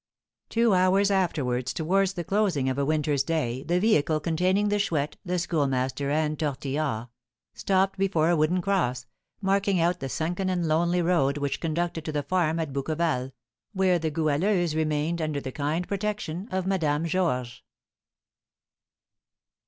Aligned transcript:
Two 0.49 0.73
hours 0.73 1.11
afterwards, 1.11 1.71
towards 1.73 2.13
the 2.13 2.23
closing 2.23 2.67
of 2.69 2.79
a 2.79 2.85
winter's 2.85 3.21
day, 3.21 3.61
the 3.61 3.79
vehicle 3.79 4.19
containing 4.19 4.69
the 4.69 4.79
Chouette, 4.79 5.15
the 5.23 5.37
Schoolmaster, 5.37 6.09
and 6.09 6.39
Tortillard, 6.39 7.07
stopped 7.53 7.99
before 7.99 8.31
a 8.31 8.35
wooden 8.35 8.63
cross, 8.63 9.05
marking 9.41 9.79
out 9.79 9.99
the 9.99 10.09
sunken 10.09 10.49
and 10.49 10.67
lonely 10.67 11.03
road 11.03 11.37
which 11.37 11.59
conducted 11.61 12.03
to 12.05 12.11
the 12.11 12.23
farm 12.23 12.59
at 12.59 12.73
Bouqueval, 12.73 13.31
where 13.73 13.99
the 13.99 14.09
Goualeuse 14.09 14.73
remained 14.73 15.21
under 15.21 15.39
the 15.39 15.51
kind 15.51 15.87
protection 15.87 16.49
of 16.49 16.65
Madame 16.65 17.05
Georges. 17.05 17.61